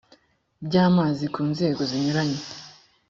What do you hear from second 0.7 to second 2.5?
amazi ku nzego zinyuranye